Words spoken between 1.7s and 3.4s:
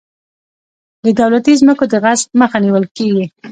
د غصب مخه نیول کیږي.